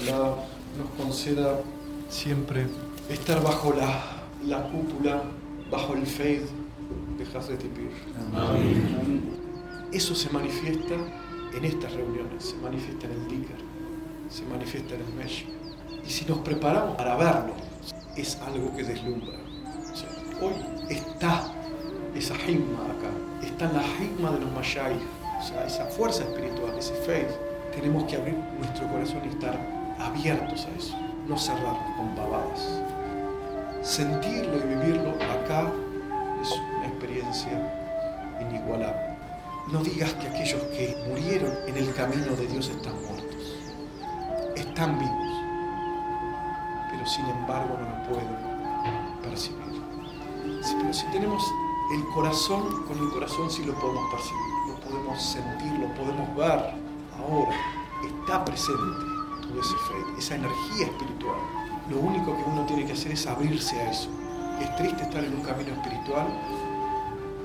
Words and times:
Allah 0.00 0.34
nos 0.78 0.90
conceda 0.96 1.60
siempre 2.08 2.66
estar 3.10 3.42
bajo 3.42 3.74
la, 3.74 4.02
la 4.46 4.62
cúpula, 4.68 5.22
bajo 5.70 5.94
el 5.94 6.06
Feid 6.06 6.42
de 7.18 7.38
Hazret. 7.38 7.60
Eso 9.92 10.14
se 10.14 10.30
manifiesta 10.30 10.94
en 11.54 11.64
estas 11.64 11.92
reuniones, 11.92 12.44
se 12.44 12.56
manifiesta 12.56 13.06
en 13.06 13.12
el 13.12 13.28
Dikar, 13.28 13.58
se 14.30 14.44
manifiesta 14.44 14.94
en 14.94 15.00
el 15.02 15.14
Mesh. 15.14 15.46
Y 16.06 16.08
si 16.10 16.24
nos 16.24 16.38
preparamos 16.38 16.96
para 16.96 17.16
verlo, 17.16 17.54
es 18.16 18.38
algo 18.40 18.74
que 18.74 18.84
deslumbra. 18.84 19.38
hoy 20.40 20.54
está 20.88 21.52
esa 22.14 22.34
himma 22.48 22.84
acá, 22.86 23.10
está 23.42 23.70
la 23.70 23.82
himma 24.02 24.30
de 24.30 24.40
los 24.40 24.52
Mayay, 24.52 24.98
o 25.38 25.42
sea, 25.42 25.66
esa 25.66 25.84
fuerza 25.86 26.24
espiritual, 26.24 26.78
ese 26.78 26.94
faith. 26.94 27.28
Tenemos 27.74 28.04
que 28.04 28.16
abrir 28.16 28.36
nuestro 28.58 28.88
corazón 28.88 29.20
y 29.26 29.28
estar 29.28 29.79
abiertos 30.00 30.66
a 30.66 30.76
eso, 30.76 30.96
no 31.28 31.36
cerrarnos 31.38 31.96
con 31.96 32.16
babadas. 32.16 32.82
Sentirlo 33.82 34.56
y 34.56 34.68
vivirlo 34.74 35.10
acá 35.10 35.70
es 36.42 36.50
una 36.76 36.86
experiencia 36.86 38.38
inigualable. 38.40 39.16
No 39.72 39.82
digas 39.82 40.12
que 40.14 40.28
aquellos 40.28 40.62
que 40.64 40.96
murieron 41.08 41.52
en 41.66 41.76
el 41.76 41.94
camino 41.94 42.34
de 42.36 42.46
Dios 42.46 42.68
están 42.68 42.94
muertos. 43.04 43.58
Están 44.56 44.98
vivos. 44.98 45.30
Pero 46.90 47.06
sin 47.06 47.26
embargo 47.26 47.78
no 47.78 47.88
lo 47.88 48.08
pueden 48.08 48.28
percibir. 49.22 49.60
pero 50.80 50.92
si 50.92 51.06
tenemos 51.06 51.42
el 51.94 52.04
corazón, 52.14 52.84
con 52.86 52.98
el 52.98 53.10
corazón 53.10 53.50
sí 53.50 53.64
lo 53.64 53.74
podemos 53.74 54.10
percibir, 54.10 54.54
lo 54.68 54.80
podemos 54.80 55.22
sentir, 55.22 55.72
lo 55.72 55.94
podemos 55.94 56.36
ver 56.36 56.74
ahora. 57.16 57.56
Está 58.04 58.44
presente 58.44 59.09
todo 59.50 59.60
ese 59.60 59.74
fe, 59.74 60.18
esa 60.18 60.34
energía 60.36 60.86
espiritual. 60.86 61.38
Lo 61.90 61.98
único 61.98 62.36
que 62.36 62.42
uno 62.46 62.64
tiene 62.66 62.86
que 62.86 62.92
hacer 62.92 63.12
es 63.12 63.26
abrirse 63.26 63.80
a 63.80 63.90
eso. 63.90 64.08
Es 64.60 64.76
triste 64.76 65.02
estar 65.02 65.24
en 65.24 65.34
un 65.34 65.42
camino 65.42 65.72
espiritual 65.72 66.26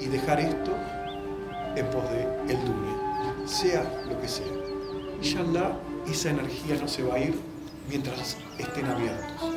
y 0.00 0.06
dejar 0.06 0.40
esto 0.40 0.72
en 1.76 1.86
pos 1.90 2.02
de 2.10 2.22
el 2.52 2.64
dunya, 2.64 3.46
sea 3.46 3.82
lo 4.08 4.20
que 4.20 4.28
sea. 4.28 4.46
Inshallah, 5.18 5.78
esa 6.06 6.30
energía 6.30 6.76
no 6.80 6.88
se 6.88 7.02
va 7.02 7.14
a 7.14 7.18
ir 7.20 7.38
mientras 7.88 8.36
estén 8.58 8.86
abiertos. 8.86 9.54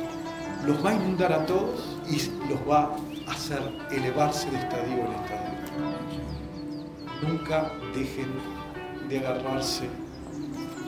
Los 0.64 0.84
va 0.84 0.90
a 0.90 0.94
inundar 0.94 1.32
a 1.32 1.46
todos 1.46 1.98
y 2.08 2.16
los 2.48 2.60
va 2.68 2.96
a 3.26 3.32
hacer 3.32 3.60
elevarse 3.90 4.50
de 4.50 4.58
estadio 4.58 4.94
en 4.94 5.12
estadio. 5.12 5.56
Nunca 7.22 7.72
dejen 7.94 8.28
de 9.08 9.18
agarrarse 9.18 9.88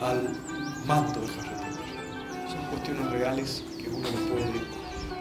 al 0.01 0.35
manto 0.85 1.19
de 1.21 1.27
Son 1.27 1.58
cuestiones 2.79 3.11
reales 3.11 3.63
que 3.77 3.89
uno 3.89 4.07
no 4.09 4.33
puede, 4.33 4.61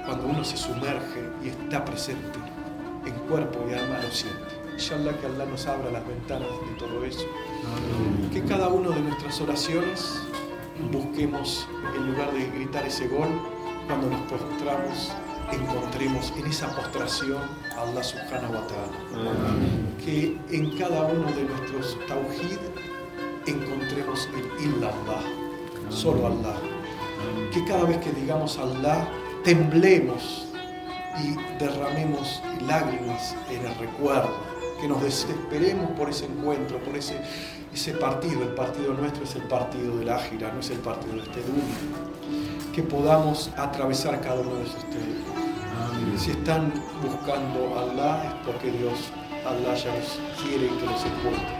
cuando 0.07 0.27
uno 0.29 0.45
se 0.45 0.57
sumerge 0.57 1.29
y 1.43 1.49
está 1.49 1.85
presente 1.85 2.39
en 3.05 3.13
cuerpo 3.29 3.59
y 3.69 3.75
alma, 3.75 3.99
lo 4.01 4.11
siente. 4.13 4.39
Inshallah 4.75 5.19
que 5.19 5.27
Allah 5.27 5.45
nos 5.47 5.67
abra 5.67 5.91
las 5.91 6.07
ventanas 6.07 6.49
de 6.49 6.79
todo 6.79 7.05
eso. 7.05 7.27
Que 8.33 8.43
cada 8.45 8.69
uno 8.69 8.91
de 8.91 9.01
nuestras 9.01 9.41
oraciones 9.41 10.23
busquemos, 10.93 11.67
en 11.97 12.13
lugar 12.13 12.33
de 12.33 12.47
gritar 12.51 12.87
ese 12.87 13.09
gol, 13.09 13.29
cuando 13.89 14.09
nos 14.09 14.21
postramos, 14.31 15.13
encontremos 15.51 16.33
en 16.37 16.47
esa 16.47 16.69
postración 16.77 17.43
a 17.77 17.83
Allah 17.83 18.05
subhanahu 18.05 18.55
wa 18.55 18.67
ta'ala. 18.69 18.99
Que 20.05 20.39
en 20.51 20.79
cada 20.79 21.03
uno 21.07 21.27
de 21.33 21.43
nuestros 21.43 21.99
tawhid 22.07 22.59
encontremos 23.47 24.29
el 24.37 24.65
illallah, 24.65 25.23
solo 25.91 26.29
Allah. 26.29 26.68
Que 27.53 27.65
cada 27.65 27.85
vez 27.85 27.99
que 27.99 28.13
digamos 28.13 28.59
Allah, 28.59 29.09
temblemos 29.45 30.47
y 31.23 31.37
derramemos 31.59 32.43
lágrimas 32.67 33.35
en 33.51 33.67
el 33.67 33.75
recuerdo 33.77 34.31
que 34.81 34.89
nos 34.89 35.03
desesperemos 35.03 35.91
por 35.93 36.09
ese 36.09 36.27
encuentro, 36.27 36.79
por 36.79 36.97
ese, 36.97 37.21
ese 37.75 37.93
partido. 37.95 38.43
El 38.43 38.55
partido 38.55 38.95
nuestro 38.95 39.25
es 39.25 39.35
el 39.35 39.43
partido 39.43 39.99
de 39.99 40.05
la 40.05 40.17
Ágira, 40.17 40.53
no 40.53 40.61
es 40.61 40.71
el 40.71 40.79
partido 40.79 41.15
de 41.15 41.23
este 41.23 41.41
mundo. 41.41 42.73
Que 42.73 42.83
podamos 42.83 43.51
atravesar 43.57 44.21
cada 44.21 44.41
uno 44.41 44.55
de 44.57 44.65
esos 44.65 44.85
temas. 44.85 45.39
Si 46.17 46.31
están 46.31 46.73
buscando 47.03 47.79
Allah 47.79 48.25
es 48.25 48.47
porque 48.47 48.71
Dios, 48.71 49.11
Allah 49.47 49.75
ya 49.75 49.95
los 49.95 50.19
quiere 50.43 50.67
que 50.67 50.87
los 50.87 51.05
encuentre. 51.05 51.59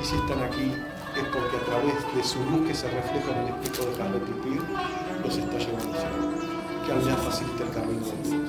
Y 0.00 0.04
si 0.04 0.16
están 0.16 0.42
aquí 0.42 0.72
es 1.16 1.24
porque 1.28 1.56
a 1.56 1.64
través 1.64 2.14
de 2.14 2.24
su 2.24 2.38
luz 2.44 2.66
que 2.66 2.74
se 2.74 2.88
refleja 2.90 3.30
en 3.30 3.46
el 3.46 3.54
espejo 3.54 3.90
de 3.90 4.02
Hamlet 4.02 4.22
Pipir, 4.24 4.62
los 5.22 5.36
está 5.36 5.58
llevando 5.58 5.98
a 5.98 6.86
Que 6.86 6.92
Allah 6.92 7.16
facilite 7.16 7.62
el 7.62 7.70
camino 7.70 8.43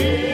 yeah. 0.00 0.29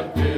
Lord. 0.00 0.29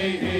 hey, 0.00 0.16
hey. 0.16 0.39